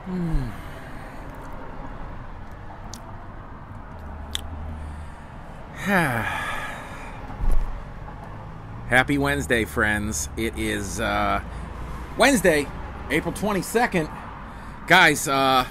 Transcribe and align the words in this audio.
Happy 8.88 9.18
Wednesday, 9.18 9.66
friends. 9.66 10.30
It 10.38 10.58
is 10.58 11.00
uh, 11.00 11.42
Wednesday, 12.16 12.66
April 13.10 13.34
22nd. 13.34 14.10
Guys, 14.86 15.28
uh, 15.28 15.66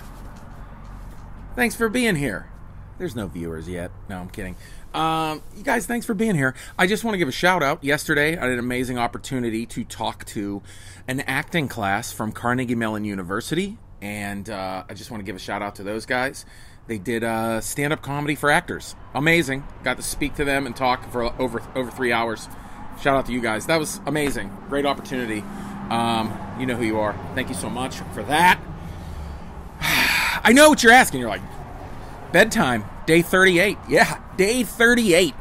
thanks 1.56 1.76
for 1.76 1.90
being 1.90 2.16
here. 2.16 2.52
There's 3.00 3.16
no 3.16 3.26
viewers 3.26 3.68
yet. 3.68 3.90
No, 4.10 4.20
I'm 4.20 4.30
kidding. 4.30 4.56
Um, 4.94 5.42
you 5.58 5.64
guys, 5.64 5.88
thanks 5.88 6.06
for 6.06 6.14
being 6.14 6.36
here. 6.36 6.54
I 6.78 6.86
just 6.86 7.04
want 7.04 7.16
to 7.16 7.18
give 7.18 7.28
a 7.28 7.32
shout 7.32 7.64
out. 7.64 7.84
Yesterday, 7.84 8.38
I 8.38 8.42
had 8.42 8.52
an 8.52 8.60
amazing 8.60 9.00
opportunity 9.00 9.66
to 9.66 9.84
talk 9.84 10.24
to 10.26 10.62
an 11.08 11.22
acting 11.22 11.68
class 11.68 12.12
from 12.12 12.32
Carnegie 12.32 12.76
Mellon 12.76 13.06
University, 13.06 13.80
and 14.02 14.50
uh, 14.50 14.84
I 14.90 14.94
just 14.94 15.12
want 15.12 15.22
to 15.22 15.26
give 15.26 15.36
a 15.36 15.40
shout 15.40 15.62
out 15.62 15.76
to 15.76 15.84
those 15.84 16.06
guys. 16.06 16.46
They 16.88 16.98
did 16.98 17.24
uh, 17.24 17.62
stand 17.62 17.94
up 17.94 18.02
comedy 18.02 18.36
for 18.36 18.50
actors. 18.50 18.96
Amazing. 19.14 19.64
Got 19.84 19.98
to 19.98 20.04
speak 20.04 20.36
to 20.36 20.46
them 20.46 20.66
and 20.66 20.76
talk 20.76 21.12
for 21.12 21.24
over 21.40 21.62
over 21.76 21.92
three 21.92 22.12
hours. 22.12 22.48
Shout 23.02 23.16
out 23.16 23.26
to 23.28 23.32
you 23.32 23.42
guys. 23.42 23.68
That 23.68 23.80
was 23.80 24.02
amazing. 24.06 24.52
Great 24.68 24.86
opportunity. 24.86 25.44
Um, 25.90 26.38
you 26.60 26.66
know 26.66 26.76
who 26.76 26.84
you 26.86 27.00
are. 27.00 27.14
Thank 27.36 27.50
you 27.50 27.56
so 27.56 27.70
much 27.70 27.98
for 28.14 28.24
that. 28.24 28.60
I 29.82 30.52
know 30.54 30.70
what 30.70 30.84
you're 30.84 30.92
asking. 30.92 31.20
You're 31.20 31.30
like, 31.30 31.42
bedtime, 32.32 32.86
day 33.06 33.22
38. 33.22 33.78
Yeah, 33.88 34.20
day 34.38 34.64
38. 34.64 35.34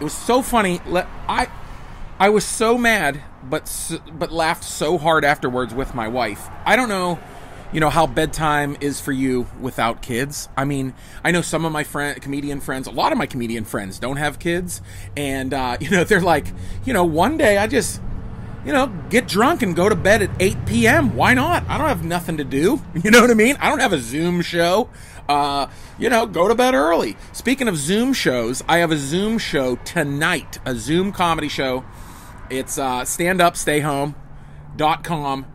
It 0.00 0.04
was 0.04 0.12
so 0.12 0.42
funny. 0.42 0.80
I 1.28 1.48
I 2.18 2.28
was 2.28 2.44
so 2.44 2.76
mad, 2.76 3.22
but 3.42 3.70
but 4.12 4.32
laughed 4.32 4.64
so 4.64 4.98
hard 4.98 5.24
afterwards 5.24 5.72
with 5.72 5.94
my 5.94 6.08
wife. 6.08 6.48
I 6.64 6.76
don't 6.76 6.88
know, 6.88 7.18
you 7.74 7.80
know 7.80 7.90
how 7.90 8.06
bedtime 8.06 8.76
is 8.80 9.00
for 9.00 9.12
you 9.12 9.46
without 9.60 10.00
kids. 10.00 10.48
I 10.56 10.64
mean, 10.64 10.94
I 11.22 11.32
know 11.32 11.42
some 11.42 11.64
of 11.64 11.72
my 11.72 11.84
friend 11.84 12.20
comedian 12.22 12.60
friends, 12.60 12.86
a 12.86 12.92
lot 12.92 13.12
of 13.12 13.18
my 13.18 13.26
comedian 13.26 13.64
friends 13.64 13.98
don't 13.98 14.16
have 14.16 14.38
kids, 14.38 14.80
and 15.16 15.52
uh, 15.52 15.76
you 15.80 15.90
know 15.90 16.04
they're 16.04 16.20
like, 16.20 16.46
you 16.84 16.92
know, 16.92 17.04
one 17.04 17.36
day 17.36 17.58
I 17.58 17.66
just 17.66 18.00
you 18.64 18.72
know, 18.72 18.86
get 19.10 19.28
drunk 19.28 19.62
and 19.62 19.76
go 19.76 19.90
to 19.90 19.94
bed 19.94 20.22
at 20.22 20.30
8 20.40 20.64
p.m. 20.64 21.14
Why 21.14 21.34
not? 21.34 21.64
I 21.68 21.76
don't 21.76 21.88
have 21.88 22.02
nothing 22.02 22.38
to 22.38 22.44
do. 22.44 22.82
You 23.04 23.10
know 23.10 23.20
what 23.20 23.30
I 23.30 23.34
mean? 23.34 23.56
I 23.60 23.68
don't 23.68 23.80
have 23.80 23.92
a 23.92 23.98
Zoom 23.98 24.40
show. 24.40 24.88
Uh, 25.28 25.66
you 25.98 26.08
know, 26.08 26.24
go 26.24 26.48
to 26.48 26.54
bed 26.54 26.72
early. 26.74 27.18
Speaking 27.32 27.68
of 27.68 27.76
Zoom 27.76 28.14
shows, 28.14 28.62
I 28.66 28.78
have 28.78 28.90
a 28.90 28.96
Zoom 28.96 29.36
show 29.36 29.76
tonight, 29.76 30.58
a 30.64 30.74
Zoom 30.74 31.12
comedy 31.12 31.48
show. 31.48 31.84
It's 32.48 32.78
uh, 32.78 33.02
standupstayhome.com, 33.02 35.46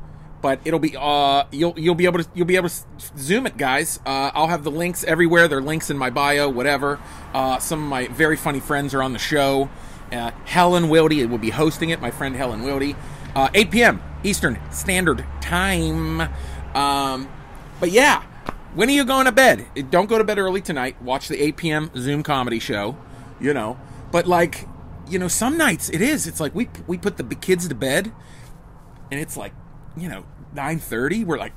but 0.41 0.59
it'll 0.63 0.79
be 0.79 0.95
uh, 0.97 1.43
you'll 1.51 1.77
you'll 1.77 1.95
be 1.95 2.05
able 2.05 2.23
to 2.23 2.29
you'll 2.33 2.45
be 2.45 2.55
able 2.55 2.69
to 2.69 2.75
Zoom 3.17 3.45
it, 3.45 3.57
guys. 3.57 3.99
Uh, 4.05 4.31
I'll 4.33 4.47
have 4.47 4.63
the 4.63 4.71
links 4.71 5.03
everywhere. 5.03 5.47
There 5.47 5.59
are 5.59 5.61
links 5.61 5.89
in 5.89 5.97
my 5.97 6.09
bio, 6.09 6.49
whatever. 6.49 6.99
Uh, 7.33 7.59
some 7.59 7.83
of 7.83 7.89
my 7.89 8.07
very 8.07 8.37
funny 8.37 8.59
friends 8.59 8.93
are 8.93 9.03
on 9.03 9.13
the 9.13 9.19
show. 9.19 9.69
Uh, 10.11 10.31
Helen 10.45 10.85
Wildy 10.85 11.27
will 11.29 11.37
be 11.37 11.49
hosting 11.49 11.89
it. 11.89 12.01
My 12.01 12.11
friend 12.11 12.35
Helen 12.35 12.61
Wildy, 12.61 12.95
uh, 13.35 13.49
8 13.53 13.71
p.m. 13.71 14.03
Eastern 14.23 14.59
Standard 14.71 15.25
Time. 15.41 16.21
Um, 16.73 17.29
but 17.79 17.91
yeah, 17.91 18.23
when 18.73 18.89
are 18.89 18.93
you 18.93 19.05
going 19.05 19.25
to 19.25 19.31
bed? 19.31 19.67
Don't 19.91 20.07
go 20.07 20.17
to 20.17 20.23
bed 20.23 20.39
early 20.39 20.61
tonight. 20.61 21.01
Watch 21.01 21.27
the 21.27 21.41
8 21.41 21.57
p.m. 21.57 21.91
Zoom 21.95 22.23
comedy 22.23 22.59
show. 22.59 22.97
You 23.39 23.53
know, 23.53 23.79
but 24.11 24.27
like, 24.27 24.67
you 25.07 25.17
know, 25.17 25.27
some 25.29 25.57
nights 25.57 25.89
it 25.89 26.01
is. 26.01 26.27
It's 26.27 26.39
like 26.39 26.53
we 26.53 26.69
we 26.87 26.97
put 26.97 27.17
the 27.17 27.23
kids 27.35 27.67
to 27.69 27.75
bed, 27.75 28.11
and 29.11 29.19
it's 29.19 29.37
like, 29.37 29.53
you 29.99 30.09
know, 30.09 30.23
9:30. 30.55 31.25
We're 31.25 31.37
like, 31.37 31.53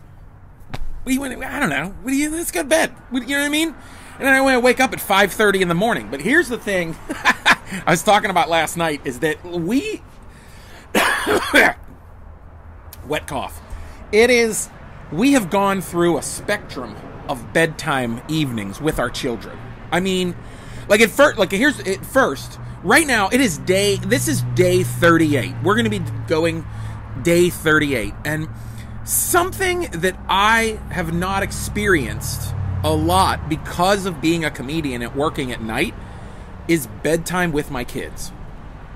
you 1.06 1.20
want? 1.20 1.42
I 1.44 1.58
don't 1.58 1.70
know. 1.70 1.94
Let's 2.04 2.50
go 2.50 2.62
to 2.62 2.68
bed. 2.68 2.94
You 3.12 3.20
know 3.20 3.38
what 3.38 3.46
I 3.46 3.48
mean? 3.48 3.74
And 4.18 4.28
then 4.28 4.34
I 4.34 4.58
wake 4.58 4.80
up 4.80 4.92
at 4.92 4.98
5:30 4.98 5.62
in 5.62 5.68
the 5.68 5.74
morning. 5.74 6.08
But 6.10 6.20
here's 6.20 6.48
the 6.48 6.58
thing. 6.58 6.96
I 7.08 7.84
was 7.90 8.02
talking 8.02 8.30
about 8.30 8.48
last 8.48 8.76
night 8.76 9.00
is 9.04 9.20
that 9.20 9.42
we 9.44 10.02
wet 13.06 13.26
cough. 13.26 13.60
It 14.12 14.30
is 14.30 14.68
we 15.10 15.32
have 15.32 15.50
gone 15.50 15.80
through 15.80 16.18
a 16.18 16.22
spectrum 16.22 16.96
of 17.28 17.52
bedtime 17.52 18.20
evenings 18.28 18.80
with 18.80 18.98
our 18.98 19.10
children. 19.10 19.58
I 19.90 20.00
mean, 20.00 20.36
like 20.88 21.00
at 21.00 21.10
first, 21.10 21.38
like 21.38 21.52
here's 21.52 21.80
at 21.80 22.04
first. 22.04 22.58
Right 22.82 23.06
now, 23.06 23.28
it 23.28 23.40
is 23.40 23.58
day. 23.58 23.96
This 23.96 24.26
is 24.26 24.42
day 24.54 24.82
38. 24.82 25.54
We're 25.62 25.76
going 25.76 25.84
to 25.84 25.90
be 25.90 26.00
going 26.26 26.66
day 27.22 27.50
38, 27.50 28.14
and 28.24 28.48
something 29.04 29.82
that 29.92 30.16
I 30.28 30.80
have 30.90 31.12
not 31.12 31.42
experienced 31.42 32.54
a 32.84 32.92
lot 32.92 33.48
because 33.48 34.06
of 34.06 34.20
being 34.20 34.44
a 34.44 34.50
comedian 34.50 35.02
and 35.02 35.14
working 35.14 35.52
at 35.52 35.60
night 35.60 35.94
is 36.68 36.86
bedtime 37.02 37.52
with 37.52 37.70
my 37.70 37.84
kids. 37.84 38.32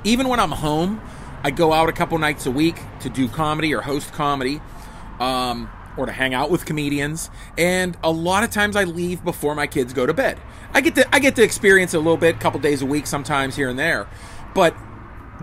Even 0.04 0.28
when 0.28 0.41
I'm 0.41 0.53
home, 0.53 1.00
I 1.43 1.50
go 1.50 1.72
out 1.72 1.88
a 1.88 1.93
couple 1.93 2.19
nights 2.19 2.47
a 2.47 2.50
week 2.50 2.77
to 3.00 3.09
do 3.09 3.28
comedy 3.28 3.75
or 3.75 3.81
host 3.81 4.12
comedy, 4.12 4.60
um, 5.21 5.71
or 5.97 6.06
to 6.06 6.12
hang 6.12 6.34
out 6.34 6.50
with 6.50 6.65
comedians. 6.65 7.31
And 7.56 7.97
a 8.03 8.10
lot 8.10 8.44
of 8.44 8.50
times 8.50 8.77
I 8.77 8.84
leave 8.84 9.25
before 9.25 9.54
my 9.54 9.66
kids 9.66 9.93
go 9.93 10.06
to 10.06 10.15
bed. 10.15 10.38
I 10.72 10.81
get 10.81 10.94
to 10.97 11.15
I 11.15 11.19
get 11.19 11.37
to 11.37 11.43
experience 11.43 11.94
a 11.94 11.98
little 11.98 12.16
bit, 12.16 12.37
a 12.37 12.38
couple 12.38 12.60
days 12.60 12.83
a 12.83 12.87
week, 12.87 13.06
sometimes 13.06 13.56
here 13.56 13.69
and 13.69 13.78
there. 13.78 14.06
But 14.54 14.77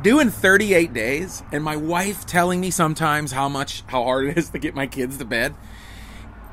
doing 0.02 0.30
38 0.30 0.94
days, 0.94 1.44
and 1.52 1.64
my 1.64 1.76
wife 1.76 2.26
telling 2.26 2.59
me 2.59 2.72
sometimes 2.72 3.31
how 3.31 3.50
much 3.50 3.84
how 3.88 4.04
hard 4.04 4.26
it 4.28 4.38
is 4.38 4.50
to 4.50 4.59
get 4.59 4.76
my 4.76 4.88
kids 4.88 5.18
to 5.18 5.26
bed. 5.26 5.54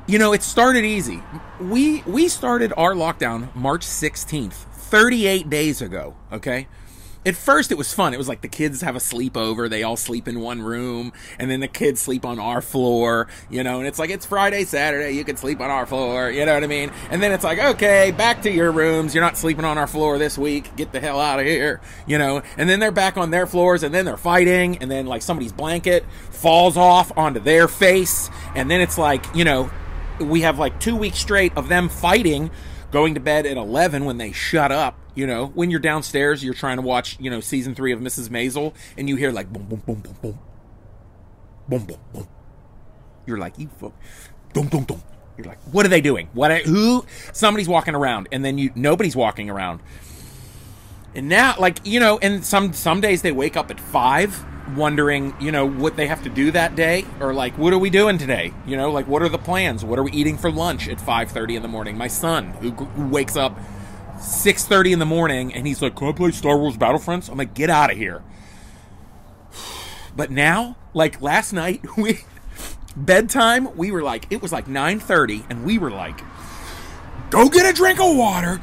You 0.07 0.19
know, 0.19 0.33
it 0.33 0.43
started 0.43 0.83
easy. 0.83 1.21
We 1.59 2.01
we 2.03 2.27
started 2.27 2.73
our 2.75 2.93
lockdown 2.93 3.53
March 3.55 3.85
16th, 3.85 4.53
38 4.53 5.49
days 5.49 5.81
ago, 5.81 6.15
okay? 6.31 6.67
At 7.23 7.35
first 7.35 7.71
it 7.71 7.77
was 7.77 7.93
fun. 7.93 8.15
It 8.15 8.17
was 8.17 8.27
like 8.27 8.41
the 8.41 8.47
kids 8.47 8.81
have 8.81 8.95
a 8.95 8.99
sleepover, 8.99 9.69
they 9.69 9.83
all 9.83 9.95
sleep 9.95 10.27
in 10.27 10.39
one 10.39 10.61
room, 10.61 11.13
and 11.37 11.51
then 11.51 11.59
the 11.59 11.67
kids 11.67 12.01
sleep 12.01 12.25
on 12.25 12.39
our 12.39 12.61
floor, 12.61 13.27
you 13.49 13.63
know, 13.63 13.77
and 13.77 13.87
it's 13.87 13.99
like 13.99 14.09
it's 14.09 14.25
Friday, 14.25 14.63
Saturday, 14.63 15.11
you 15.11 15.23
can 15.23 15.37
sleep 15.37 15.61
on 15.61 15.69
our 15.69 15.85
floor, 15.85 16.31
you 16.31 16.45
know 16.45 16.55
what 16.55 16.63
I 16.63 16.67
mean? 16.67 16.91
And 17.11 17.21
then 17.21 17.31
it's 17.31 17.43
like, 17.43 17.59
okay, 17.59 18.09
back 18.09 18.41
to 18.41 18.51
your 18.51 18.71
rooms. 18.71 19.13
You're 19.13 19.23
not 19.23 19.37
sleeping 19.37 19.65
on 19.65 19.77
our 19.77 19.85
floor 19.85 20.17
this 20.17 20.35
week. 20.35 20.75
Get 20.75 20.91
the 20.91 20.99
hell 20.99 21.19
out 21.19 21.39
of 21.39 21.45
here, 21.45 21.79
you 22.07 22.17
know? 22.17 22.41
And 22.57 22.67
then 22.67 22.79
they're 22.79 22.91
back 22.91 23.17
on 23.17 23.29
their 23.29 23.45
floors 23.45 23.83
and 23.83 23.93
then 23.93 24.05
they're 24.05 24.17
fighting 24.17 24.79
and 24.79 24.89
then 24.89 25.05
like 25.05 25.21
somebody's 25.21 25.53
blanket 25.53 26.03
falls 26.31 26.75
off 26.75 27.15
onto 27.15 27.39
their 27.39 27.67
face 27.67 28.31
and 28.55 28.71
then 28.71 28.81
it's 28.81 28.97
like, 28.97 29.23
you 29.35 29.45
know, 29.45 29.69
we 30.19 30.41
have 30.41 30.57
like 30.57 30.79
2 30.79 30.95
weeks 30.95 31.19
straight 31.19 31.55
of 31.55 31.67
them 31.67 31.87
fighting 31.87 32.49
going 32.91 33.15
to 33.15 33.19
bed 33.19 33.45
at 33.45 33.57
11 33.57 34.05
when 34.05 34.17
they 34.17 34.31
shut 34.31 34.71
up 34.71 34.97
you 35.13 35.27
know, 35.27 35.47
when 35.47 35.69
you're 35.69 35.79
downstairs, 35.79 36.43
you're 36.43 36.53
trying 36.53 36.77
to 36.77 36.81
watch, 36.81 37.17
you 37.19 37.29
know, 37.29 37.41
season 37.41 37.75
three 37.75 37.91
of 37.91 37.99
Mrs. 37.99 38.29
Maisel, 38.29 38.73
and 38.97 39.09
you 39.09 39.17
hear 39.17 39.31
like 39.31 39.51
boom, 39.51 39.63
boom, 39.65 39.81
boom, 39.85 40.01
boom, 40.01 40.15
boom, 40.21 40.39
boom, 41.67 41.85
boom, 41.85 41.97
boom. 42.13 42.27
You're 43.25 43.37
like, 43.37 43.59
you 43.59 43.67
fuck, 43.77 43.93
boom, 44.53 44.67
boom, 44.67 44.85
boom. 44.85 45.03
You're 45.37 45.47
like, 45.47 45.59
what 45.71 45.85
are 45.85 45.89
they 45.89 46.01
doing? 46.01 46.29
What? 46.33 46.51
Who? 46.61 47.05
Somebody's 47.33 47.67
walking 47.67 47.95
around, 47.95 48.29
and 48.31 48.43
then 48.45 48.57
you 48.57 48.71
nobody's 48.75 49.15
walking 49.15 49.49
around. 49.49 49.81
And 51.13 51.27
now, 51.27 51.55
like 51.59 51.85
you 51.85 51.99
know, 51.99 52.17
and 52.19 52.45
some 52.45 52.71
some 52.71 53.01
days 53.01 53.21
they 53.21 53.33
wake 53.33 53.57
up 53.57 53.69
at 53.69 53.79
five, 53.79 54.45
wondering, 54.75 55.33
you 55.39 55.51
know, 55.51 55.67
what 55.67 55.95
they 55.95 56.07
have 56.07 56.23
to 56.23 56.29
do 56.29 56.51
that 56.51 56.75
day, 56.75 57.05
or 57.19 57.33
like, 57.33 57.57
what 57.57 57.73
are 57.73 57.77
we 57.77 57.89
doing 57.89 58.17
today? 58.17 58.53
You 58.65 58.77
know, 58.77 58.91
like, 58.91 59.07
what 59.07 59.21
are 59.21 59.29
the 59.29 59.37
plans? 59.37 59.83
What 59.83 59.99
are 59.99 60.03
we 60.03 60.11
eating 60.11 60.37
for 60.37 60.51
lunch 60.51 60.87
at 60.87 60.99
five 60.99 61.31
thirty 61.31 61.55
in 61.55 61.61
the 61.61 61.67
morning? 61.67 61.97
My 61.97 62.07
son, 62.07 62.51
who, 62.53 62.71
who 62.71 63.07
wakes 63.07 63.35
up 63.35 63.57
6.30 64.21 64.93
in 64.93 64.99
the 64.99 65.05
morning 65.05 65.51
and 65.51 65.65
he's 65.65 65.81
like 65.81 65.95
can 65.95 66.07
i 66.07 66.11
play 66.11 66.29
star 66.29 66.55
wars 66.55 66.77
battlefronts 66.77 67.27
i'm 67.27 67.39
like 67.39 67.55
get 67.55 67.71
out 67.71 67.91
of 67.91 67.97
here 67.97 68.21
but 70.15 70.29
now 70.29 70.77
like 70.93 71.19
last 71.21 71.53
night 71.53 71.83
we 71.97 72.19
bedtime 72.95 73.75
we 73.75 73.89
were 73.89 74.03
like 74.03 74.27
it 74.29 74.41
was 74.41 74.51
like 74.51 74.67
9.30 74.67 75.45
and 75.49 75.65
we 75.65 75.79
were 75.79 75.89
like 75.89 76.21
go 77.31 77.49
get 77.49 77.67
a 77.67 77.73
drink 77.73 77.99
of 77.99 78.15
water 78.15 78.61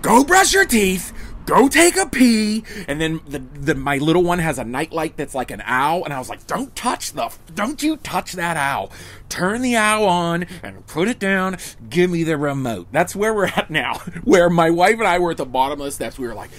go 0.00 0.22
brush 0.22 0.52
your 0.52 0.64
teeth 0.64 1.12
go 1.50 1.68
take 1.68 1.96
a 1.96 2.06
pee. 2.06 2.62
And 2.86 3.00
then 3.00 3.20
the, 3.26 3.40
the 3.40 3.74
my 3.74 3.98
little 3.98 4.22
one 4.22 4.38
has 4.38 4.58
a 4.58 4.64
nightlight 4.64 5.16
that's 5.16 5.34
like 5.34 5.50
an 5.50 5.62
owl. 5.64 6.04
And 6.04 6.14
i 6.14 6.18
was 6.18 6.28
like 6.28 6.46
don't 6.46 6.74
touch 6.76 7.12
the 7.12 7.34
don't 7.54 7.82
you 7.82 7.96
touch 7.96 8.32
that 8.32 8.56
owl. 8.56 8.92
Turn 9.28 9.60
the 9.60 9.76
owl 9.76 10.04
on 10.04 10.46
and 10.62 10.86
put 10.86 11.08
it 11.08 11.18
down. 11.18 11.58
Give 11.88 12.10
me 12.10 12.22
the 12.22 12.36
remote. 12.36 12.86
That's 12.92 13.16
where 13.16 13.34
we're 13.34 13.46
at 13.46 13.68
now. 13.68 13.94
Where 14.24 14.48
my 14.48 14.70
wife 14.70 14.94
and 14.94 15.06
i 15.06 15.18
were 15.18 15.32
at 15.32 15.38
the 15.38 15.44
bottom 15.44 15.80
of 15.80 15.84
the 15.84 15.90
steps. 15.90 16.18
We 16.18 16.28
were 16.28 16.34
like 16.34 16.50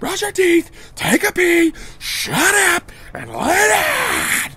brush 0.00 0.22
your 0.22 0.32
teeth 0.32 0.92
take 0.96 1.22
a 1.24 1.32
pee 1.32 1.74
shut 1.98 2.54
up 2.74 2.90
and 3.14 3.30
let 3.30 3.56
it 3.56 3.72
out. 3.72 4.56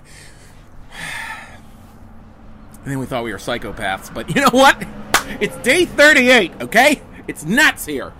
And 2.82 2.92
then 2.92 2.98
we 2.98 3.06
thought 3.06 3.24
we 3.24 3.32
were 3.32 3.38
psychopaths 3.38 4.12
but 4.12 4.34
you 4.34 4.40
know 4.40 4.50
what? 4.50 4.84
It's 5.40 5.56
day 5.58 5.86
38 5.86 6.52
okay? 6.62 7.00
It's 7.26 7.44
nuts 7.44 7.86
here 7.86 8.12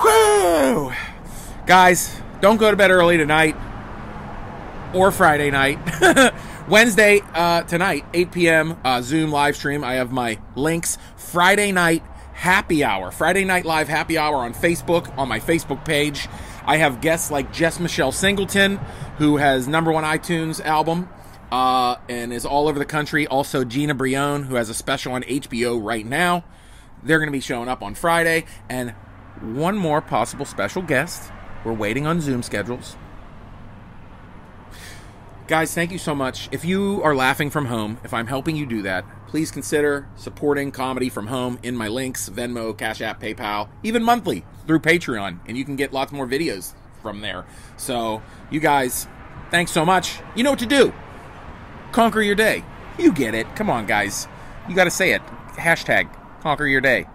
Whew! 0.00 0.92
Guys, 1.66 2.20
don't 2.40 2.56
go 2.56 2.70
to 2.70 2.76
bed 2.76 2.90
early 2.90 3.16
tonight 3.16 3.56
or 4.94 5.10
Friday 5.10 5.50
night. 5.50 5.78
Wednesday 6.68 7.20
uh, 7.34 7.62
tonight, 7.62 8.04
8 8.14 8.32
p.m. 8.32 8.80
Uh, 8.84 9.02
Zoom 9.02 9.30
live 9.30 9.56
stream. 9.56 9.84
I 9.84 9.94
have 9.94 10.12
my 10.12 10.38
links. 10.54 10.98
Friday 11.16 11.72
night 11.72 12.02
happy 12.32 12.82
hour. 12.82 13.10
Friday 13.10 13.44
night 13.44 13.64
live 13.64 13.88
happy 13.88 14.18
hour 14.18 14.36
on 14.36 14.54
Facebook 14.54 15.16
on 15.16 15.28
my 15.28 15.38
Facebook 15.38 15.84
page. 15.84 16.28
I 16.64 16.76
have 16.76 17.00
guests 17.00 17.30
like 17.30 17.52
Jess 17.52 17.78
Michelle 17.78 18.12
Singleton, 18.12 18.78
who 19.18 19.36
has 19.36 19.68
number 19.68 19.92
one 19.92 20.04
iTunes 20.04 20.64
album 20.64 21.08
uh, 21.52 21.96
and 22.08 22.32
is 22.32 22.46
all 22.46 22.66
over 22.66 22.78
the 22.78 22.84
country. 22.84 23.26
Also, 23.26 23.64
Gina 23.64 23.94
Brillon, 23.94 24.44
who 24.44 24.56
has 24.56 24.70
a 24.70 24.74
special 24.74 25.12
on 25.12 25.22
HBO 25.22 25.82
right 25.82 26.04
now. 26.04 26.44
They're 27.02 27.18
going 27.18 27.28
to 27.28 27.32
be 27.32 27.40
showing 27.40 27.68
up 27.68 27.82
on 27.82 27.94
Friday. 27.94 28.44
And 28.68 28.94
one 29.42 29.76
more 29.76 30.00
possible 30.00 30.44
special 30.44 30.82
guest. 30.82 31.32
We're 31.64 31.72
waiting 31.72 32.06
on 32.06 32.20
Zoom 32.20 32.42
schedules. 32.42 32.96
Guys, 35.48 35.74
thank 35.74 35.90
you 35.90 35.98
so 35.98 36.14
much. 36.14 36.48
If 36.52 36.64
you 36.64 37.02
are 37.02 37.14
laughing 37.14 37.50
from 37.50 37.66
home, 37.66 37.98
if 38.04 38.14
I'm 38.14 38.26
helping 38.26 38.56
you 38.56 38.64
do 38.64 38.82
that, 38.82 39.04
please 39.26 39.50
consider 39.50 40.08
supporting 40.16 40.70
comedy 40.70 41.08
from 41.08 41.26
home 41.26 41.58
in 41.62 41.76
my 41.76 41.88
links 41.88 42.28
Venmo, 42.28 42.76
Cash 42.76 43.00
App, 43.00 43.20
PayPal, 43.20 43.68
even 43.82 44.02
monthly 44.02 44.44
through 44.66 44.78
Patreon. 44.80 45.40
And 45.46 45.58
you 45.58 45.64
can 45.64 45.76
get 45.76 45.92
lots 45.92 46.12
more 46.12 46.26
videos 46.26 46.74
from 47.02 47.20
there. 47.20 47.44
So, 47.76 48.22
you 48.50 48.60
guys, 48.60 49.08
thanks 49.50 49.72
so 49.72 49.84
much. 49.84 50.20
You 50.36 50.44
know 50.44 50.50
what 50.50 50.60
to 50.60 50.66
do. 50.66 50.92
Conquer 51.90 52.22
your 52.22 52.36
day. 52.36 52.64
You 52.98 53.12
get 53.12 53.34
it. 53.34 53.54
Come 53.56 53.68
on, 53.68 53.86
guys. 53.86 54.28
You 54.68 54.76
got 54.76 54.84
to 54.84 54.90
say 54.90 55.12
it. 55.12 55.22
Hashtag 55.56 56.08
conquer 56.40 56.66
your 56.66 56.80
day. 56.80 57.06